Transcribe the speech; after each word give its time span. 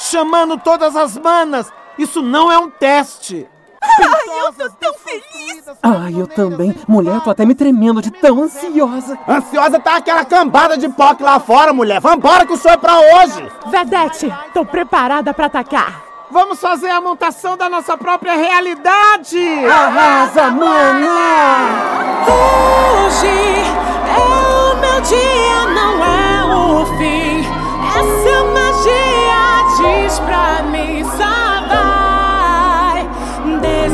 chamando 0.00 0.56
todas 0.58 0.96
as 0.96 1.16
manas. 1.18 1.72
Isso 1.98 2.22
não 2.22 2.50
é 2.50 2.58
um 2.58 2.70
teste. 2.70 3.46
Ai, 3.82 4.46
eu 4.46 4.52
tô 4.52 4.70
tão 4.78 4.94
feliz! 4.94 5.64
Ai, 5.82 6.14
eu 6.18 6.26
também. 6.26 6.74
Mulher, 6.86 7.14
eu 7.14 7.20
tô 7.20 7.30
até 7.30 7.46
me 7.46 7.54
tremendo 7.54 8.02
de 8.02 8.10
tão 8.10 8.42
ansiosa. 8.42 9.18
Ansiosa 9.26 9.78
tá 9.80 9.96
aquela 9.96 10.24
cambada 10.24 10.76
de 10.76 10.88
POC 10.88 11.22
lá 11.22 11.40
fora, 11.40 11.72
mulher. 11.72 12.00
Vambora 12.00 12.46
que 12.46 12.52
o 12.52 12.58
show 12.58 12.70
é 12.70 12.76
pra 12.76 12.98
hoje. 12.98 13.50
Vedete, 13.66 14.32
tô 14.52 14.64
preparada 14.64 15.32
pra 15.32 15.46
atacar. 15.46 16.02
Vamos 16.30 16.60
fazer 16.60 16.90
a 16.90 17.00
montação 17.00 17.56
da 17.56 17.68
nossa 17.68 17.96
própria 17.96 18.34
realidade! 18.34 19.40
Arrasa, 19.66 20.50
mana! 20.50 21.99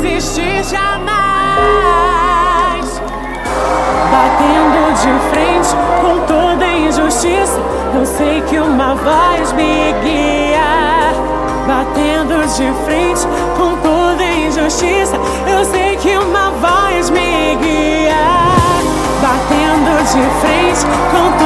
Desistir 0.07 0.63
jamais. 0.65 1.03
Batendo 4.13 4.93
de 4.95 5.13
frente 5.31 5.75
com 6.01 6.15
toda 6.27 6.65
injustiça, 6.67 7.61
eu 7.95 8.07
sei 8.07 8.41
que 8.43 8.59
uma 8.59 8.95
voz 8.95 9.53
me 9.53 9.93
guia. 10.05 11.13
Batendo 11.67 12.47
de 12.47 12.73
frente 12.85 13.27
com 13.57 13.75
toda 13.83 14.23
injustiça, 14.25 15.19
eu 15.47 15.65
sei 15.65 15.97
que 15.97 16.17
uma 16.17 16.51
voz 16.51 17.11
me 17.11 17.57
guia. 17.57 18.15
Batendo 19.21 20.03
de 20.05 20.23
frente 20.41 20.87
com 21.11 21.33
toda 21.39 21.46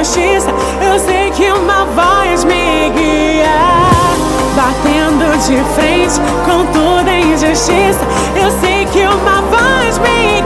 toda 0.00 0.30
a 0.30 0.40
injustiça, 0.40 0.50
eu 0.82 0.98
sei 0.98 1.30
que 1.30 1.50
uma 1.52 1.84
voz 1.84 2.44
me 2.44 2.90
guia. 2.90 3.50
Batendo 4.56 5.36
de 5.46 5.62
frente 5.74 6.20
com 6.44 6.64
toda 6.72 7.10
injustiça, 7.18 8.00
eu 8.34 8.50
sei 8.60 8.86
que 8.86 9.00
uma 9.00 9.42
voz 9.42 9.98
me 9.98 10.34
guia. 10.34 10.39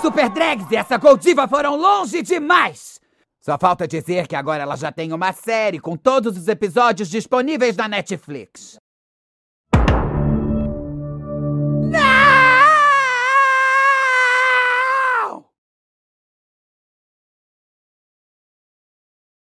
Super 0.00 0.28
Drags 0.28 0.70
e 0.70 0.76
essa 0.76 0.96
Goldiva 0.96 1.48
foram 1.48 1.76
longe 1.76 2.22
demais! 2.22 3.00
Só 3.40 3.56
falta 3.58 3.86
dizer 3.86 4.26
que 4.26 4.34
agora 4.34 4.62
ela 4.62 4.76
já 4.76 4.90
tem 4.90 5.12
uma 5.12 5.32
série 5.32 5.78
com 5.78 5.96
todos 5.96 6.36
os 6.36 6.48
episódios 6.48 7.08
disponíveis 7.08 7.76
na 7.76 7.88
Netflix. 7.88 8.76